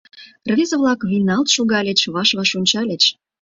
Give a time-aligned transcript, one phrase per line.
[0.49, 3.03] Рвезе-влак вийналт шогальыч, ваш-ваш ончальыч.